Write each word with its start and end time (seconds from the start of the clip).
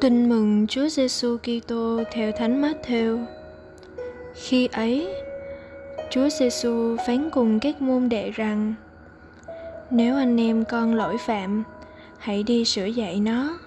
Tin 0.00 0.28
mừng 0.28 0.66
Chúa 0.66 0.88
Giêsu 0.88 1.36
Kitô 1.36 2.02
theo 2.12 2.32
Thánh 2.32 2.62
Matthew. 2.62 3.24
Khi 4.34 4.68
ấy, 4.72 5.08
Chúa 6.10 6.28
Giêsu 6.28 6.96
phán 7.06 7.30
cùng 7.30 7.60
các 7.60 7.82
môn 7.82 8.08
đệ 8.08 8.30
rằng: 8.30 8.74
Nếu 9.90 10.16
anh 10.16 10.40
em 10.40 10.64
con 10.64 10.94
lỗi 10.94 11.16
phạm, 11.18 11.64
hãy 12.18 12.42
đi 12.42 12.64
sửa 12.64 12.84
dạy 12.84 13.20
nó, 13.20 13.58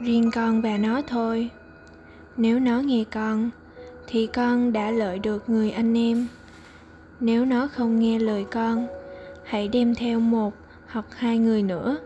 riêng 0.00 0.30
con 0.34 0.62
và 0.62 0.78
nó 0.78 1.02
thôi. 1.08 1.50
Nếu 2.36 2.60
nó 2.60 2.80
nghe 2.80 3.04
con, 3.10 3.50
thì 4.06 4.26
con 4.26 4.72
đã 4.72 4.90
lợi 4.90 5.18
được 5.18 5.50
người 5.50 5.70
anh 5.70 5.96
em. 5.98 6.26
Nếu 7.20 7.44
nó 7.44 7.68
không 7.72 8.00
nghe 8.00 8.18
lời 8.18 8.46
con, 8.50 8.86
hãy 9.44 9.68
đem 9.68 9.94
theo 9.94 10.20
một 10.20 10.54
hoặc 10.86 11.06
hai 11.10 11.38
người 11.38 11.62
nữa 11.62 11.98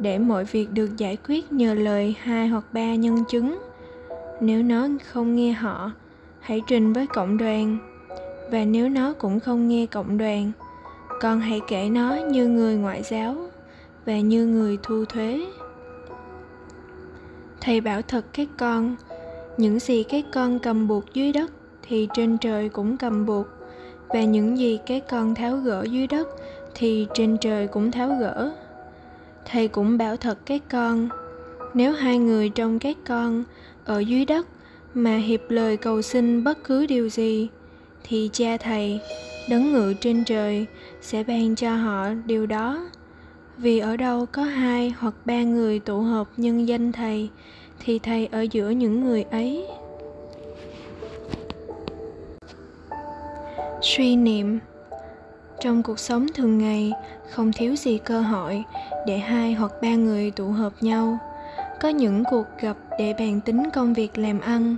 để 0.00 0.18
mọi 0.18 0.44
việc 0.44 0.72
được 0.72 0.96
giải 0.96 1.16
quyết 1.28 1.52
nhờ 1.52 1.74
lời 1.74 2.14
hai 2.22 2.48
hoặc 2.48 2.64
ba 2.72 2.94
nhân 2.94 3.24
chứng. 3.28 3.58
Nếu 4.40 4.62
nó 4.62 4.88
không 5.12 5.36
nghe 5.36 5.52
họ, 5.52 5.92
hãy 6.40 6.60
trình 6.66 6.92
với 6.92 7.06
cộng 7.06 7.38
đoàn. 7.38 7.78
Và 8.50 8.64
nếu 8.64 8.88
nó 8.88 9.12
cũng 9.12 9.40
không 9.40 9.68
nghe 9.68 9.86
cộng 9.86 10.18
đoàn, 10.18 10.52
con 11.20 11.40
hãy 11.40 11.60
kể 11.68 11.88
nó 11.90 12.14
như 12.14 12.48
người 12.48 12.76
ngoại 12.76 13.02
giáo 13.02 13.36
và 14.06 14.18
như 14.18 14.46
người 14.46 14.78
thu 14.82 15.04
thuế. 15.04 15.46
Thầy 17.60 17.80
bảo 17.80 18.02
thật 18.02 18.24
các 18.32 18.48
con, 18.58 18.96
những 19.56 19.78
gì 19.78 20.02
các 20.02 20.24
con 20.32 20.58
cầm 20.58 20.88
buộc 20.88 21.04
dưới 21.14 21.32
đất 21.32 21.50
thì 21.82 22.08
trên 22.14 22.38
trời 22.38 22.68
cũng 22.68 22.96
cầm 22.96 23.26
buộc, 23.26 23.46
và 24.08 24.24
những 24.24 24.58
gì 24.58 24.78
các 24.86 25.04
con 25.08 25.34
tháo 25.34 25.56
gỡ 25.56 25.84
dưới 25.90 26.06
đất 26.06 26.28
thì 26.74 27.06
trên 27.14 27.36
trời 27.40 27.66
cũng 27.66 27.90
tháo 27.90 28.08
gỡ 28.20 28.52
thầy 29.52 29.68
cũng 29.68 29.98
bảo 29.98 30.16
thật 30.16 30.38
các 30.46 30.62
con, 30.70 31.08
nếu 31.74 31.92
hai 31.92 32.18
người 32.18 32.48
trong 32.48 32.78
các 32.78 32.96
con 33.06 33.44
ở 33.84 33.98
dưới 33.98 34.24
đất 34.24 34.46
mà 34.94 35.16
hiệp 35.16 35.40
lời 35.48 35.76
cầu 35.76 36.02
xin 36.02 36.44
bất 36.44 36.64
cứ 36.64 36.86
điều 36.86 37.08
gì, 37.08 37.48
thì 38.04 38.30
cha 38.32 38.56
thầy 38.56 39.00
đấng 39.48 39.72
ngự 39.72 39.94
trên 40.00 40.24
trời 40.24 40.66
sẽ 41.00 41.22
ban 41.22 41.56
cho 41.56 41.76
họ 41.76 42.08
điều 42.26 42.46
đó. 42.46 42.88
Vì 43.56 43.78
ở 43.78 43.96
đâu 43.96 44.26
có 44.26 44.42
hai 44.42 44.94
hoặc 44.98 45.14
ba 45.24 45.42
người 45.42 45.78
tụ 45.78 46.00
hợp 46.00 46.28
nhân 46.36 46.68
danh 46.68 46.92
thầy, 46.92 47.28
thì 47.84 47.98
thầy 47.98 48.26
ở 48.26 48.46
giữa 48.50 48.70
những 48.70 49.04
người 49.04 49.22
ấy. 49.22 49.66
Suy 53.82 54.16
niệm 54.16 54.58
trong 55.60 55.82
cuộc 55.82 55.98
sống 55.98 56.26
thường 56.34 56.58
ngày, 56.58 56.92
không 57.30 57.52
thiếu 57.52 57.76
gì 57.76 57.98
cơ 57.98 58.20
hội 58.20 58.64
để 59.06 59.18
hai 59.18 59.52
hoặc 59.52 59.72
ba 59.82 59.94
người 59.94 60.30
tụ 60.30 60.46
hợp 60.46 60.72
nhau. 60.80 61.18
Có 61.80 61.88
những 61.88 62.24
cuộc 62.30 62.46
gặp 62.60 62.76
để 62.98 63.14
bàn 63.18 63.40
tính 63.40 63.62
công 63.70 63.94
việc 63.94 64.18
làm 64.18 64.40
ăn, 64.40 64.76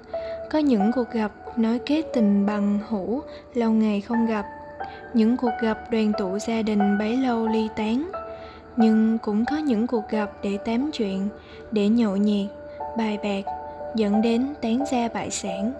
có 0.50 0.58
những 0.58 0.90
cuộc 0.94 1.10
gặp 1.12 1.32
nói 1.56 1.80
kết 1.86 2.02
tình 2.14 2.46
bằng 2.46 2.78
hữu 2.88 3.22
lâu 3.54 3.70
ngày 3.70 4.00
không 4.00 4.26
gặp. 4.26 4.46
Những 5.14 5.36
cuộc 5.36 5.52
gặp 5.62 5.90
đoàn 5.90 6.12
tụ 6.18 6.38
gia 6.38 6.62
đình 6.62 6.98
bấy 6.98 7.16
lâu 7.16 7.48
ly 7.48 7.68
tán. 7.76 8.10
Nhưng 8.76 9.18
cũng 9.18 9.44
có 9.44 9.56
những 9.56 9.86
cuộc 9.86 10.08
gặp 10.10 10.30
để 10.42 10.58
tám 10.64 10.90
chuyện, 10.92 11.28
để 11.72 11.88
nhậu 11.88 12.16
nhiệt 12.16 12.46
bài 12.96 13.18
bạc, 13.22 13.52
dẫn 13.94 14.22
đến 14.22 14.54
tán 14.62 14.84
gia 14.92 15.08
bại 15.08 15.30
sản, 15.30 15.72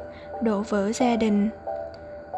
đổ 0.42 0.61
vỡ 0.69 0.92
gia 0.92 1.16
đình. 1.16 1.48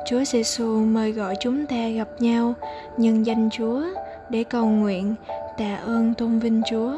Chúa 0.04 0.24
Giêsu 0.24 0.66
mời 0.66 1.12
gọi 1.12 1.36
chúng 1.40 1.66
ta 1.66 1.88
gặp 1.88 2.08
nhau 2.18 2.54
nhân 2.96 3.26
danh 3.26 3.50
Chúa 3.50 3.82
để 4.28 4.44
cầu 4.44 4.66
nguyện, 4.66 5.14
tạ 5.58 5.76
ơn 5.76 6.14
tôn 6.14 6.38
vinh 6.38 6.62
Chúa, 6.70 6.96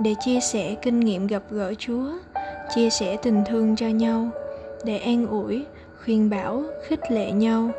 để 0.00 0.14
chia 0.24 0.40
sẻ 0.40 0.74
kinh 0.82 1.00
nghiệm 1.00 1.26
gặp 1.26 1.42
gỡ 1.50 1.74
Chúa, 1.78 2.10
chia 2.74 2.90
sẻ 2.90 3.16
tình 3.22 3.42
thương 3.46 3.76
cho 3.76 3.88
nhau, 3.88 4.28
để 4.84 4.98
an 4.98 5.26
ủi, 5.26 5.64
khuyên 6.04 6.30
bảo, 6.30 6.62
khích 6.86 7.10
lệ 7.10 7.30
nhau. 7.30 7.70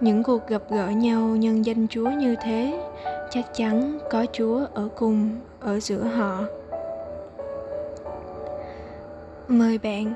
Những 0.00 0.22
cuộc 0.22 0.48
gặp 0.48 0.62
gỡ 0.70 0.88
nhau 0.88 1.20
nhân 1.20 1.66
danh 1.66 1.86
Chúa 1.88 2.10
như 2.10 2.34
thế, 2.42 2.80
chắc 3.30 3.54
chắn 3.54 3.98
có 4.10 4.26
Chúa 4.32 4.66
ở 4.74 4.88
cùng, 4.96 5.30
ở 5.60 5.80
giữa 5.80 6.02
họ. 6.02 6.44
Mời 9.48 9.78
bạn 9.78 10.14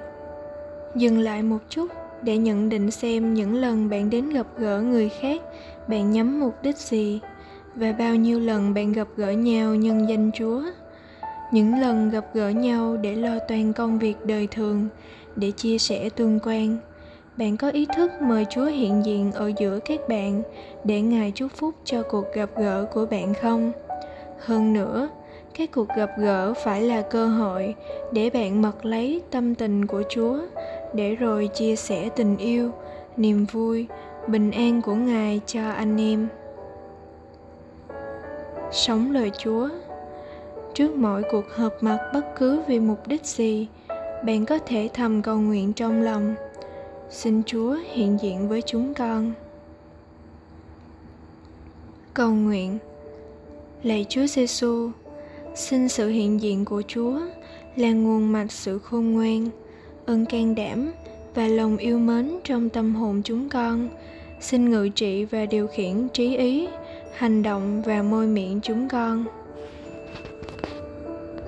dừng 0.94 1.18
lại 1.18 1.42
một 1.42 1.58
chút 1.68 1.86
để 2.22 2.36
nhận 2.36 2.68
định 2.68 2.90
xem 2.90 3.34
những 3.34 3.54
lần 3.54 3.90
bạn 3.90 4.10
đến 4.10 4.30
gặp 4.30 4.46
gỡ 4.58 4.80
người 4.80 5.08
khác, 5.08 5.42
bạn 5.88 6.10
nhắm 6.10 6.40
mục 6.40 6.54
đích 6.62 6.76
gì 6.76 7.20
và 7.74 7.92
bao 7.92 8.14
nhiêu 8.14 8.40
lần 8.40 8.74
bạn 8.74 8.92
gặp 8.92 9.08
gỡ 9.16 9.30
nhau 9.30 9.74
nhân 9.74 10.08
danh 10.08 10.30
chúa. 10.34 10.62
Những 11.52 11.80
lần 11.80 12.10
gặp 12.10 12.24
gỡ 12.34 12.48
nhau 12.48 12.96
để 12.96 13.14
lo 13.14 13.38
toan 13.38 13.72
công 13.72 13.98
việc 13.98 14.26
đời 14.26 14.46
thường, 14.46 14.88
để 15.36 15.50
chia 15.50 15.78
sẻ 15.78 16.08
tương 16.16 16.38
quan. 16.42 16.76
Bạn 17.36 17.56
có 17.56 17.70
ý 17.70 17.86
thức 17.96 18.10
mời 18.22 18.46
chúa 18.50 18.64
hiện 18.66 19.02
diện 19.04 19.32
ở 19.32 19.52
giữa 19.58 19.78
các 19.84 20.00
bạn 20.08 20.42
để 20.84 21.00
ngài 21.00 21.30
chúc 21.34 21.52
phúc 21.56 21.74
cho 21.84 22.02
cuộc 22.02 22.24
gặp 22.34 22.50
gỡ 22.56 22.86
của 22.92 23.06
bạn 23.06 23.34
không? 23.34 23.72
Hơn 24.38 24.72
nữa 24.72 25.08
các 25.54 25.70
cuộc 25.72 25.88
gặp 25.96 26.10
gỡ 26.18 26.54
phải 26.54 26.82
là 26.82 27.02
cơ 27.02 27.26
hội 27.26 27.74
để 28.12 28.30
bạn 28.30 28.62
mật 28.62 28.84
lấy 28.84 29.22
tâm 29.30 29.54
tình 29.54 29.86
của 29.86 30.02
chúa, 30.08 30.38
để 30.92 31.14
rồi 31.14 31.46
chia 31.54 31.76
sẻ 31.76 32.08
tình 32.16 32.36
yêu, 32.36 32.70
niềm 33.16 33.46
vui, 33.52 33.86
bình 34.26 34.50
an 34.50 34.82
của 34.82 34.94
ngài 34.94 35.40
cho 35.46 35.70
anh 35.70 36.00
em. 36.00 36.28
Sống 38.72 39.12
lời 39.12 39.30
chúa. 39.38 39.68
Trước 40.74 40.94
mỗi 40.94 41.22
cuộc 41.30 41.44
họp 41.56 41.82
mặt 41.82 42.10
bất 42.14 42.24
cứ 42.38 42.62
vì 42.66 42.80
mục 42.80 43.06
đích 43.06 43.24
gì, 43.24 43.66
bạn 44.24 44.46
có 44.46 44.58
thể 44.58 44.88
thầm 44.94 45.22
cầu 45.22 45.38
nguyện 45.38 45.72
trong 45.72 46.02
lòng. 46.02 46.34
Xin 47.10 47.42
chúa 47.46 47.76
hiện 47.92 48.18
diện 48.20 48.48
với 48.48 48.62
chúng 48.62 48.94
con. 48.94 49.32
Cầu 52.14 52.30
nguyện. 52.30 52.78
Lạy 53.82 54.06
chúa 54.08 54.26
giêsu 54.26 54.90
xin 55.58 55.88
sự 55.88 56.08
hiện 56.08 56.40
diện 56.40 56.64
của 56.64 56.82
chúa 56.88 57.20
là 57.76 57.92
nguồn 57.92 58.32
mạch 58.32 58.52
sự 58.52 58.78
khôn 58.78 59.12
ngoan 59.12 59.48
ơn 60.06 60.26
can 60.26 60.54
đảm 60.54 60.92
và 61.34 61.46
lòng 61.46 61.76
yêu 61.76 61.98
mến 61.98 62.38
trong 62.44 62.68
tâm 62.68 62.94
hồn 62.94 63.22
chúng 63.24 63.48
con. 63.48 63.88
Xin 64.40 64.70
ngự 64.70 64.88
trị 64.88 65.24
và 65.24 65.46
điều 65.46 65.66
khiển 65.66 66.08
trí 66.12 66.36
ý, 66.36 66.68
hành 67.16 67.42
động 67.42 67.82
và 67.82 68.02
môi 68.02 68.26
miệng 68.26 68.60
chúng 68.62 68.88
con. 68.88 69.24